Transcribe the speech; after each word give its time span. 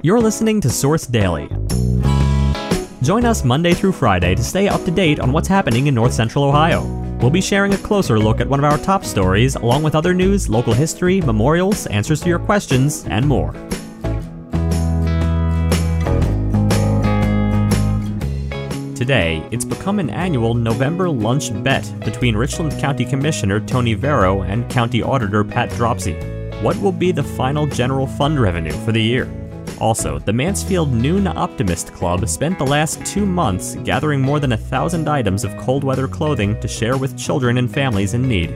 You're 0.00 0.20
listening 0.20 0.60
to 0.60 0.70
Source 0.70 1.08
Daily. 1.08 1.48
Join 3.02 3.24
us 3.24 3.42
Monday 3.42 3.74
through 3.74 3.90
Friday 3.90 4.36
to 4.36 4.44
stay 4.44 4.68
up 4.68 4.84
to 4.84 4.92
date 4.92 5.18
on 5.18 5.32
what's 5.32 5.48
happening 5.48 5.88
in 5.88 5.94
North 5.96 6.12
Central 6.12 6.44
Ohio. 6.44 6.84
We'll 7.20 7.30
be 7.30 7.40
sharing 7.40 7.74
a 7.74 7.78
closer 7.78 8.16
look 8.16 8.40
at 8.40 8.48
one 8.48 8.60
of 8.60 8.64
our 8.64 8.78
top 8.78 9.04
stories, 9.04 9.56
along 9.56 9.82
with 9.82 9.96
other 9.96 10.14
news, 10.14 10.48
local 10.48 10.72
history, 10.72 11.20
memorials, 11.20 11.88
answers 11.88 12.20
to 12.20 12.28
your 12.28 12.38
questions, 12.38 13.06
and 13.06 13.26
more. 13.26 13.52
Today, 18.94 19.44
it's 19.50 19.64
become 19.64 19.98
an 19.98 20.10
annual 20.10 20.54
November 20.54 21.10
lunch 21.10 21.50
bet 21.64 21.92
between 22.04 22.36
Richland 22.36 22.70
County 22.78 23.04
Commissioner 23.04 23.58
Tony 23.58 23.94
Vero 23.94 24.42
and 24.42 24.70
County 24.70 25.02
Auditor 25.02 25.42
Pat 25.42 25.70
Dropsey. 25.70 26.14
What 26.62 26.80
will 26.80 26.92
be 26.92 27.10
the 27.10 27.24
final 27.24 27.66
general 27.66 28.06
fund 28.06 28.38
revenue 28.38 28.72
for 28.84 28.92
the 28.92 29.02
year? 29.02 29.28
Also, 29.80 30.18
the 30.18 30.32
Mansfield 30.32 30.92
Noon 30.92 31.26
Optimist 31.26 31.92
Club 31.92 32.28
spent 32.28 32.58
the 32.58 32.66
last 32.66 33.04
two 33.06 33.24
months 33.24 33.76
gathering 33.84 34.20
more 34.20 34.40
than 34.40 34.52
a 34.52 34.56
thousand 34.56 35.08
items 35.08 35.44
of 35.44 35.56
cold 35.58 35.84
weather 35.84 36.08
clothing 36.08 36.58
to 36.60 36.68
share 36.68 36.96
with 36.96 37.18
children 37.18 37.58
and 37.58 37.72
families 37.72 38.14
in 38.14 38.26
need. 38.26 38.50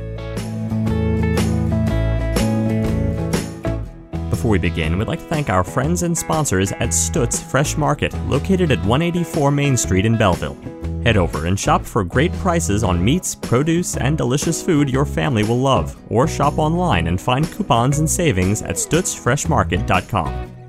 Before 4.30 4.50
we 4.50 4.58
begin, 4.58 4.98
we'd 4.98 5.06
like 5.06 5.20
to 5.20 5.26
thank 5.26 5.50
our 5.50 5.62
friends 5.62 6.02
and 6.02 6.18
sponsors 6.18 6.72
at 6.72 6.88
Stutz 6.88 7.40
Fresh 7.40 7.76
Market, 7.76 8.12
located 8.26 8.72
at 8.72 8.80
184 8.80 9.52
Main 9.52 9.76
Street 9.76 10.04
in 10.04 10.18
Bellville. 10.18 10.56
Head 11.04 11.16
over 11.16 11.46
and 11.46 11.58
shop 11.58 11.84
for 11.84 12.02
great 12.02 12.32
prices 12.34 12.82
on 12.82 13.04
meats, 13.04 13.36
produce, 13.36 13.96
and 13.96 14.18
delicious 14.18 14.60
food 14.60 14.90
your 14.90 15.04
family 15.04 15.44
will 15.44 15.60
love, 15.60 15.96
or 16.10 16.26
shop 16.26 16.58
online 16.58 17.06
and 17.06 17.20
find 17.20 17.48
coupons 17.52 18.00
and 18.00 18.10
savings 18.10 18.62
at 18.62 18.76
stutzfreshmarket.com. 18.76 20.61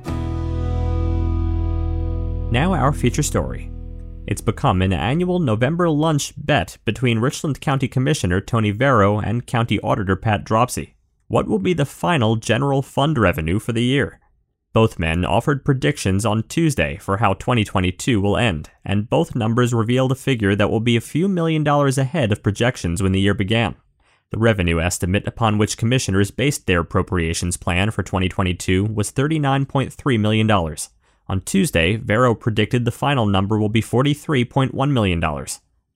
Now, 2.53 2.75
our 2.75 2.93
feature 2.93 3.23
story. 3.23 3.71
It's 4.27 4.39
become 4.39 4.83
an 4.83 4.93
annual 4.93 5.39
November 5.39 5.89
lunch 5.89 6.33
bet 6.37 6.77
between 6.85 7.17
Richland 7.17 7.59
County 7.61 7.87
Commissioner 7.87 8.41
Tony 8.41 8.69
Vero 8.69 9.17
and 9.17 9.47
County 9.47 9.79
Auditor 9.79 10.15
Pat 10.15 10.43
Dropsey. 10.43 10.93
What 11.27 11.47
will 11.47 11.57
be 11.57 11.73
the 11.73 11.83
final 11.83 12.35
general 12.35 12.83
fund 12.83 13.17
revenue 13.17 13.57
for 13.57 13.71
the 13.71 13.81
year? 13.81 14.19
Both 14.71 14.99
men 14.99 15.25
offered 15.25 15.65
predictions 15.65 16.27
on 16.27 16.43
Tuesday 16.43 16.97
for 16.97 17.17
how 17.17 17.33
2022 17.33 18.21
will 18.21 18.37
end, 18.37 18.69
and 18.85 19.09
both 19.09 19.33
numbers 19.33 19.73
revealed 19.73 20.11
a 20.11 20.15
figure 20.15 20.55
that 20.55 20.69
will 20.69 20.79
be 20.79 20.95
a 20.95 21.01
few 21.01 21.27
million 21.27 21.63
dollars 21.63 21.97
ahead 21.97 22.31
of 22.31 22.43
projections 22.43 23.01
when 23.01 23.13
the 23.13 23.21
year 23.21 23.33
began. 23.33 23.73
The 24.29 24.37
revenue 24.37 24.79
estimate 24.79 25.27
upon 25.27 25.57
which 25.57 25.75
commissioners 25.75 26.29
based 26.29 26.67
their 26.67 26.81
appropriations 26.81 27.57
plan 27.57 27.89
for 27.89 28.03
2022 28.03 28.85
was 28.85 29.11
$39.3 29.11 30.19
million. 30.19 30.77
On 31.33 31.41
Tuesday, 31.41 31.95
Vero 31.95 32.35
predicted 32.35 32.85
the 32.85 32.91
final 32.91 33.25
number 33.25 33.57
will 33.57 33.67
be 33.67 33.81
$43.1 33.81 34.91
million. 34.91 35.19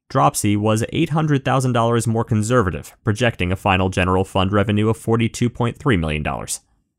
Dropsey 0.10 0.58
was 0.58 0.82
$800,000 0.92 2.08
more 2.08 2.24
conservative, 2.24 2.98
projecting 3.04 3.52
a 3.52 3.56
final 3.56 3.90
general 3.90 4.24
fund 4.24 4.52
revenue 4.52 4.90
of 4.90 4.98
$42.3 4.98 6.00
million. 6.00 6.26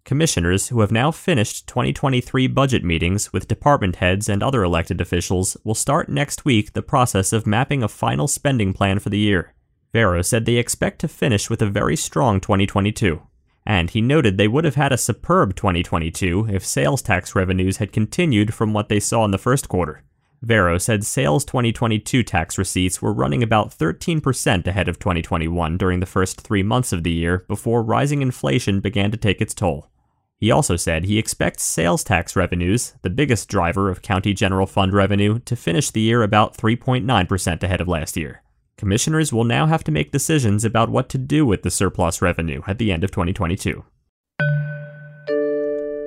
Commissioners 0.04 0.68
who 0.68 0.82
have 0.82 0.92
now 0.92 1.10
finished 1.10 1.66
2023 1.66 2.46
budget 2.46 2.84
meetings 2.84 3.32
with 3.32 3.48
department 3.48 3.96
heads 3.96 4.28
and 4.28 4.40
other 4.40 4.62
elected 4.62 5.00
officials 5.00 5.56
will 5.64 5.74
start 5.74 6.08
next 6.08 6.44
week 6.44 6.74
the 6.74 6.80
process 6.80 7.32
of 7.32 7.44
mapping 7.44 7.82
a 7.82 7.88
final 7.88 8.28
spending 8.28 8.72
plan 8.72 9.00
for 9.00 9.10
the 9.10 9.18
year. 9.18 9.52
Vero 9.92 10.22
said 10.22 10.44
they 10.44 10.58
expect 10.58 11.00
to 11.00 11.08
finish 11.08 11.50
with 11.50 11.60
a 11.60 11.66
very 11.66 11.96
strong 11.96 12.40
2022 12.40 13.20
and 13.68 13.90
he 13.90 14.00
noted 14.00 14.38
they 14.38 14.48
would 14.48 14.64
have 14.64 14.76
had 14.76 14.92
a 14.92 14.98
superb 14.98 15.54
2022 15.54 16.48
if 16.50 16.64
sales 16.64 17.02
tax 17.02 17.34
revenues 17.34 17.76
had 17.76 17.92
continued 17.92 18.54
from 18.54 18.72
what 18.72 18.88
they 18.88 18.98
saw 18.98 19.26
in 19.26 19.30
the 19.30 19.36
first 19.36 19.68
quarter. 19.68 20.02
Vero 20.40 20.78
said 20.78 21.04
sales 21.04 21.44
2022 21.44 22.22
tax 22.22 22.56
receipts 22.56 23.02
were 23.02 23.12
running 23.12 23.42
about 23.42 23.76
13% 23.76 24.66
ahead 24.66 24.88
of 24.88 24.98
2021 24.98 25.76
during 25.76 26.00
the 26.00 26.06
first 26.06 26.40
three 26.40 26.62
months 26.62 26.94
of 26.94 27.02
the 27.02 27.10
year 27.10 27.44
before 27.46 27.82
rising 27.82 28.22
inflation 28.22 28.80
began 28.80 29.10
to 29.10 29.18
take 29.18 29.40
its 29.42 29.52
toll. 29.52 29.90
He 30.38 30.50
also 30.50 30.76
said 30.76 31.04
he 31.04 31.18
expects 31.18 31.62
sales 31.62 32.02
tax 32.02 32.34
revenues, 32.34 32.94
the 33.02 33.10
biggest 33.10 33.50
driver 33.50 33.90
of 33.90 34.00
county 34.00 34.32
general 34.32 34.66
fund 34.66 34.94
revenue, 34.94 35.40
to 35.40 35.56
finish 35.56 35.90
the 35.90 36.00
year 36.00 36.22
about 36.22 36.56
3.9% 36.56 37.62
ahead 37.62 37.80
of 37.82 37.88
last 37.88 38.16
year. 38.16 38.42
Commissioners 38.78 39.32
will 39.32 39.42
now 39.42 39.66
have 39.66 39.82
to 39.82 39.90
make 39.90 40.12
decisions 40.12 40.64
about 40.64 40.88
what 40.88 41.08
to 41.08 41.18
do 41.18 41.44
with 41.44 41.62
the 41.62 41.70
surplus 41.70 42.22
revenue 42.22 42.62
at 42.68 42.78
the 42.78 42.92
end 42.92 43.02
of 43.02 43.10
2022. 43.10 43.84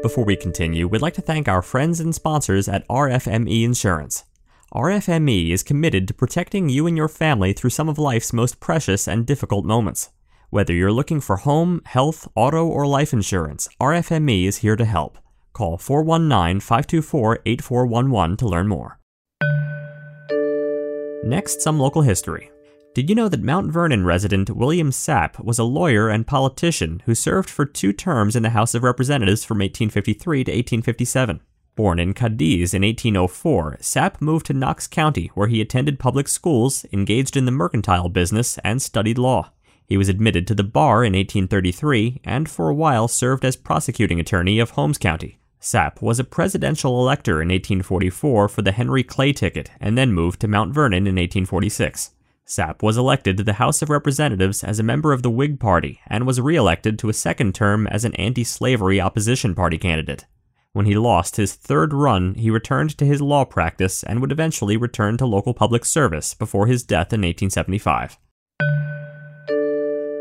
Before 0.02 0.24
we 0.24 0.38
continue, 0.38 0.88
we'd 0.88 1.02
like 1.02 1.14
to 1.16 1.22
thank 1.22 1.50
our 1.50 1.62
friends 1.62 2.00
and 2.00 2.16
sponsors 2.16 2.70
at 2.70 2.88
RFME 2.88 3.64
Insurance. 3.64 4.24
RFME 4.74 5.50
is 5.50 5.64
committed 5.64 6.08
to 6.08 6.14
protecting 6.14 6.70
you 6.70 6.88
and 6.88 6.96
your 6.96 7.10
family 7.10 7.52
through 7.52 7.72
some 7.72 7.90
of 7.90 8.00
life's 8.00 8.32
most 8.32 8.62
precious 8.62 9.06
and 9.06 9.28
difficult 9.28 9.66
moments. 9.66 10.10
Whether 10.50 10.74
you're 10.74 10.94
looking 10.94 11.20
for 11.20 11.38
home, 11.38 11.82
health, 11.84 12.26
auto, 12.36 12.66
or 12.66 12.88
life 12.88 13.12
insurance, 13.12 13.68
RFME 13.82 14.46
is 14.46 14.58
here 14.58 14.78
to 14.78 14.86
help. 14.86 15.18
Call 15.52 15.78
419 15.78 16.62
524 16.62 17.40
8411 17.46 18.38
to 18.38 18.48
learn 18.48 18.70
more. 18.70 18.98
Next, 21.26 21.62
some 21.62 21.78
local 21.78 22.04
history. 22.04 22.50
Did 22.94 23.08
you 23.08 23.16
know 23.16 23.30
that 23.30 23.42
Mount 23.42 23.72
Vernon 23.72 24.04
resident 24.04 24.50
William 24.50 24.92
Sapp 24.92 25.42
was 25.42 25.58
a 25.58 25.64
lawyer 25.64 26.10
and 26.10 26.28
politician 26.28 27.02
who 27.06 27.16
served 27.16 27.50
for 27.50 27.66
two 27.66 27.94
terms 27.94 28.36
in 28.36 28.44
the 28.44 28.50
House 28.50 28.76
of 28.76 28.84
Representatives 28.84 29.46
from 29.46 29.60
1853 29.60 30.44
to 30.44 30.52
1857? 30.52 31.40
Born 31.78 32.00
in 32.00 32.14
Cadiz 32.14 32.74
in 32.74 32.82
1804, 32.82 33.78
Sapp 33.80 34.20
moved 34.20 34.48
to 34.48 34.54
Knox 34.54 34.88
County 34.88 35.32
where 35.36 35.48
he 35.48 35.62
attended 35.62 36.00
public 36.00 36.28
schools, 36.28 36.86
engaged 36.92 37.38
in 37.38 37.46
the 37.46 37.52
mercantile 37.52 38.10
business, 38.10 38.58
and 38.62 38.82
studied 38.82 39.18
law. 39.18 39.52
He 39.88 39.96
was 39.96 40.10
admitted 40.10 40.46
to 40.48 40.56
the 40.56 40.62
bar 40.62 41.06
in 41.06 41.14
1833 41.14 42.20
and 42.26 42.50
for 42.50 42.68
a 42.68 42.76
while 42.76 43.08
served 43.08 43.46
as 43.46 43.56
prosecuting 43.56 44.20
attorney 44.20 44.60
of 44.60 44.72
Holmes 44.72 44.98
County. 44.98 45.40
Sapp 45.62 46.02
was 46.02 46.20
a 46.20 46.26
presidential 46.26 47.00
elector 47.00 47.42
in 47.42 47.48
1844 47.48 48.50
for 48.50 48.62
the 48.62 48.74
Henry 48.74 49.04
Clay 49.06 49.32
ticket 49.32 49.72
and 49.80 49.98
then 49.98 50.12
moved 50.12 50.42
to 50.42 50.50
Mount 50.50 50.74
Vernon 50.74 51.08
in 51.08 51.16
1846. 51.16 52.12
Sapp 52.52 52.84
was 52.84 52.98
elected 52.98 53.38
to 53.38 53.46
the 53.46 53.54
House 53.54 53.82
of 53.82 53.90
Representatives 53.90 54.62
as 54.62 54.78
a 54.78 54.84
member 54.84 55.14
of 55.14 55.24
the 55.24 55.30
Whig 55.30 55.58
Party 55.58 56.02
and 56.08 56.28
was 56.28 56.42
re-elected 56.42 57.00
to 57.00 57.08
a 57.08 57.14
second 57.14 57.56
term 57.56 57.88
as 57.88 58.04
an 58.04 58.14
anti-slavery 58.16 59.00
opposition 59.00 59.56
party 59.56 59.78
candidate. 59.78 60.26
When 60.74 60.86
he 60.86 60.96
lost 60.96 61.38
his 61.38 61.54
third 61.56 61.94
run, 61.94 62.36
he 62.36 62.52
returned 62.52 62.98
to 62.98 63.06
his 63.06 63.22
law 63.22 63.46
practice 63.46 64.04
and 64.04 64.20
would 64.20 64.34
eventually 64.34 64.76
return 64.76 65.16
to 65.18 65.26
local 65.26 65.54
public 65.54 65.86
service 65.86 66.34
before 66.34 66.68
his 66.68 66.84
death 66.84 67.14
in 67.14 67.22
1875. 67.22 68.18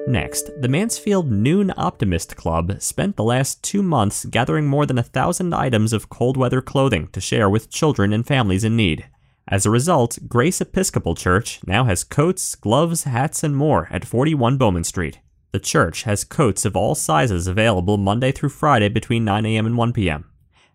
Next, 0.06 0.50
the 0.60 0.68
Mansfield 0.68 1.32
Noon 1.32 1.72
Optimist 1.76 2.36
Club 2.36 2.80
spent 2.80 3.16
the 3.16 3.24
last 3.24 3.60
two 3.64 3.82
months 3.82 4.24
gathering 4.24 4.68
more 4.68 4.86
than 4.86 4.98
a 4.98 5.02
thousand 5.02 5.52
items 5.52 5.92
of 5.92 6.08
cold 6.08 6.36
weather 6.36 6.62
clothing 6.62 7.08
to 7.08 7.20
share 7.20 7.50
with 7.50 7.70
children 7.70 8.12
and 8.12 8.24
families 8.24 8.62
in 8.62 8.76
need. 8.76 9.08
As 9.50 9.66
a 9.66 9.70
result, 9.70 10.16
Grace 10.28 10.60
Episcopal 10.60 11.16
Church 11.16 11.58
now 11.66 11.84
has 11.84 12.04
coats, 12.04 12.54
gloves, 12.54 13.02
hats, 13.02 13.42
and 13.42 13.56
more 13.56 13.88
at 13.90 14.04
41 14.04 14.56
Bowman 14.56 14.84
Street. 14.84 15.18
The 15.50 15.58
church 15.58 16.04
has 16.04 16.22
coats 16.22 16.64
of 16.64 16.76
all 16.76 16.94
sizes 16.94 17.48
available 17.48 17.96
Monday 17.96 18.30
through 18.30 18.50
Friday 18.50 18.88
between 18.88 19.24
9 19.24 19.44
a.m. 19.44 19.66
and 19.66 19.76
1 19.76 19.92
p.m. 19.92 20.30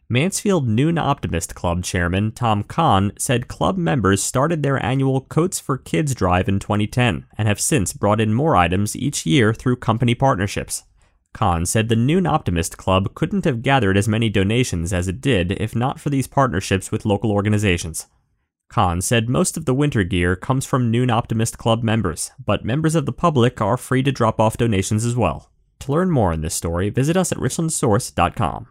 Mansfield 0.10 0.68
Noon 0.68 0.98
Optimist 0.98 1.56
Club 1.56 1.84
chairman 1.86 2.34
Tom 2.34 2.64
Kahn 2.64 3.14
said 3.18 3.48
club 3.48 3.78
members 3.78 4.22
started 4.22 4.62
their 4.62 4.84
annual 4.86 5.22
Coats 5.22 5.58
for 5.58 5.78
Kids 5.78 6.14
drive 6.14 6.50
in 6.50 6.60
2010 6.60 7.26
and 7.38 7.48
have 7.48 7.62
since 7.62 7.94
brought 7.94 8.20
in 8.20 8.34
more 8.34 8.58
items 8.58 8.94
each 8.94 9.26
year 9.26 9.54
through 9.54 9.78
company 9.78 10.14
partnerships. 10.14 10.84
Kahn 11.34 11.66
said 11.66 11.88
the 11.88 11.96
Noon 11.96 12.28
Optimist 12.28 12.78
Club 12.78 13.16
couldn't 13.16 13.46
have 13.46 13.64
gathered 13.64 13.96
as 13.96 14.08
many 14.08 14.30
donations 14.30 14.92
as 14.92 15.08
it 15.08 15.22
did 15.22 15.54
if 15.54 15.76
not 15.76 15.98
for 15.98 16.10
these 16.10 16.28
partnerships 16.28 16.92
with 16.92 17.06
local 17.06 17.32
organizations. 17.32 18.08
Kahn 18.76 19.00
said 19.00 19.30
most 19.30 19.56
of 19.56 19.64
the 19.64 19.74
winter 19.74 20.04
gear 20.04 20.36
comes 20.36 20.66
from 20.66 20.92
Noon 20.92 21.10
Optimist 21.10 21.58
Club 21.58 21.82
members, 21.82 22.32
but 22.44 22.66
members 22.66 22.94
of 22.94 23.06
the 23.06 23.14
public 23.14 23.62
are 23.62 23.78
free 23.78 24.04
to 24.04 24.12
drop 24.12 24.38
off 24.38 24.58
donations 24.58 25.06
as 25.06 25.16
well. 25.16 25.50
To 25.80 25.94
learn 25.94 26.12
more 26.12 26.34
on 26.34 26.42
this 26.42 26.56
story, 26.56 26.90
visit 26.90 27.16
us 27.16 27.32
at 27.32 27.38
richlandsource.com. 27.38 28.68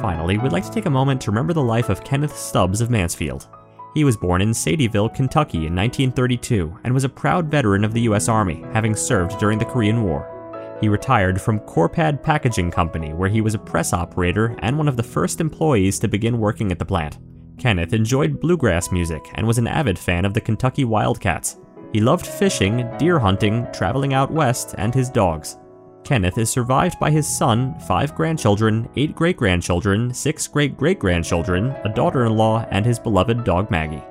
Finally, 0.00 0.38
we'd 0.38 0.52
like 0.52 0.62
to 0.62 0.70
take 0.70 0.86
a 0.86 0.90
moment 0.90 1.20
to 1.22 1.32
remember 1.32 1.52
the 1.52 1.60
life 1.60 1.88
of 1.88 2.04
Kenneth 2.04 2.38
Stubbs 2.38 2.80
of 2.80 2.90
Mansfield. 2.90 3.48
He 3.92 4.04
was 4.04 4.16
born 4.16 4.40
in 4.40 4.50
Sadieville, 4.50 5.12
Kentucky 5.12 5.66
in 5.66 5.74
1932 5.74 6.78
and 6.84 6.94
was 6.94 7.02
a 7.02 7.08
proud 7.08 7.50
veteran 7.50 7.82
of 7.82 7.92
the 7.92 8.02
U.S. 8.02 8.28
Army, 8.28 8.62
having 8.72 8.94
served 8.94 9.36
during 9.40 9.58
the 9.58 9.64
Korean 9.64 10.04
War. 10.04 10.78
He 10.80 10.88
retired 10.88 11.40
from 11.40 11.58
Corpad 11.58 12.22
Packaging 12.22 12.70
Company, 12.70 13.14
where 13.14 13.28
he 13.28 13.40
was 13.40 13.54
a 13.54 13.58
press 13.58 13.92
operator 13.92 14.54
and 14.60 14.78
one 14.78 14.86
of 14.86 14.96
the 14.96 15.02
first 15.02 15.40
employees 15.40 15.98
to 15.98 16.06
begin 16.06 16.38
working 16.38 16.70
at 16.70 16.78
the 16.78 16.84
plant. 16.84 17.18
Kenneth 17.58 17.92
enjoyed 17.92 18.40
bluegrass 18.40 18.92
music 18.92 19.30
and 19.34 19.46
was 19.46 19.58
an 19.58 19.66
avid 19.66 19.98
fan 19.98 20.24
of 20.24 20.34
the 20.34 20.40
Kentucky 20.40 20.84
Wildcats. 20.84 21.58
He 21.92 22.00
loved 22.00 22.26
fishing, 22.26 22.86
deer 22.98 23.18
hunting, 23.18 23.66
traveling 23.72 24.12
out 24.12 24.30
west, 24.30 24.74
and 24.76 24.94
his 24.94 25.08
dogs. 25.08 25.56
Kenneth 26.04 26.38
is 26.38 26.50
survived 26.50 27.00
by 27.00 27.10
his 27.10 27.26
son, 27.26 27.74
five 27.80 28.14
grandchildren, 28.14 28.88
eight 28.96 29.14
great 29.14 29.36
grandchildren, 29.36 30.12
six 30.12 30.46
great 30.46 30.76
great 30.76 30.98
grandchildren, 30.98 31.74
a 31.84 31.88
daughter 31.88 32.26
in 32.26 32.36
law, 32.36 32.66
and 32.70 32.84
his 32.84 32.98
beloved 32.98 33.42
dog 33.44 33.70
Maggie. 33.70 34.04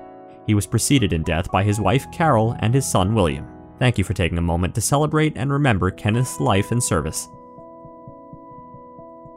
He 0.48 0.56
was 0.56 0.68
preceded 0.68 1.14
in 1.14 1.24
death 1.24 1.50
by 1.52 1.64
his 1.64 1.80
wife 1.80 2.12
Carol 2.12 2.56
and 2.60 2.74
his 2.74 2.90
son 2.90 3.14
William. 3.14 3.48
Thank 3.80 3.98
you 3.98 4.04
for 4.04 4.14
taking 4.14 4.38
a 4.38 4.42
moment 4.42 4.76
to 4.76 4.82
celebrate 4.82 5.38
and 5.38 5.52
remember 5.52 5.92
Kenneth's 5.92 6.40
life 6.40 6.72
and 6.72 6.84
service. 6.84 7.28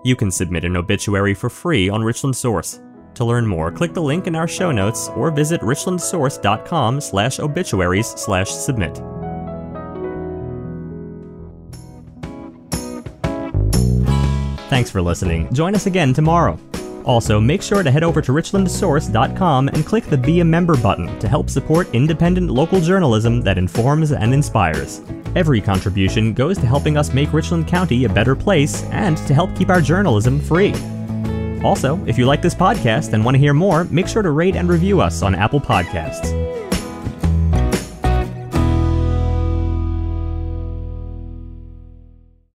You 0.05 0.16
can 0.16 0.31
submit 0.31 0.64
an 0.64 0.76
obituary 0.76 1.34
for 1.34 1.50
free 1.50 1.88
on 1.88 2.02
Richland 2.02 2.37
Source. 2.37 2.81
To 3.19 3.25
learn 3.25 3.49
more, 3.49 3.73
click 3.73 3.94
the 3.94 4.00
link 4.00 4.29
in 4.29 4.37
our 4.37 4.47
show 4.47 4.70
notes 4.70 5.09
or 5.09 5.32
visit 5.32 5.61
richlandsource.com 5.62 7.00
slash 7.00 7.41
obituaries 7.41 8.06
slash 8.06 8.49
submit. 8.49 8.94
Thanks 14.70 14.88
for 14.88 15.03
listening. 15.03 15.53
Join 15.53 15.75
us 15.75 15.87
again 15.87 16.15
tomorrow. 16.15 16.61
Also, 17.05 17.41
make 17.41 17.61
sure 17.61 17.82
to 17.82 17.91
head 17.91 18.05
over 18.05 18.23
to 18.23 18.31
richlandsource.com 18.31 19.67
and 19.67 19.85
click 19.85 20.05
the 20.05 20.17
Be 20.17 20.38
a 20.38 20.44
Member 20.44 20.76
button 20.76 21.19
to 21.19 21.26
help 21.26 21.50
support 21.50 21.93
independent 21.93 22.50
local 22.50 22.81
journalism 22.81 23.41
that 23.41 23.59
informs 23.59 24.12
and 24.12 24.32
inspires. 24.32 25.03
Every 25.35 25.61
contribution 25.61 26.35
goes 26.35 26.56
to 26.59 26.67
helping 26.69 26.97
us 26.97 27.12
make 27.12 27.32
Richland 27.32 27.67
County 27.67 28.05
a 28.05 28.09
better 28.09 28.37
place 28.37 28.85
and 28.93 29.17
to 29.26 29.35
help 29.35 29.56
keep 29.56 29.70
our 29.70 29.81
journalism 29.81 30.38
free. 30.38 30.73
Also, 31.64 32.02
if 32.06 32.16
you 32.16 32.26
like 32.26 32.43
this 32.43 32.55
podcast 32.55 33.12
and 33.12 33.25
want 33.25 33.34
to 33.34 33.38
hear 33.38 33.55
more, 33.55 33.84
make 33.84 34.08
sure 34.08 34.22
to 34.22 34.31
rate 34.31 34.56
and 34.56 34.69
review 34.69 35.00
us 35.00 35.22
on 35.22 35.34
Apple 35.34 35.60
Podcasts. 35.60 36.48